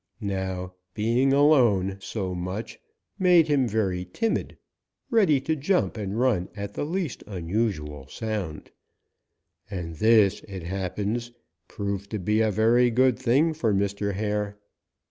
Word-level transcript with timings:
"Now 0.19 0.73
being 0.95 1.31
alone 1.31 1.97
so 2.01 2.33
much 2.33 2.79
made 3.19 3.47
him 3.47 3.67
very 3.67 4.03
timid, 4.03 4.57
ready 5.11 5.39
to 5.41 5.55
jump 5.55 5.95
and 5.95 6.19
run 6.19 6.49
at 6.55 6.73
the 6.73 6.85
least 6.85 7.23
unusual 7.27 8.07
sound, 8.07 8.71
and 9.69 9.97
this, 9.97 10.41
it 10.47 10.63
happens, 10.63 11.31
proved 11.67 12.09
to 12.09 12.17
be 12.17 12.41
a 12.41 12.49
very 12.49 12.89
good 12.89 13.19
thing 13.19 13.53
for 13.53 13.75
Mr. 13.75 14.15
Hare. 14.15 14.57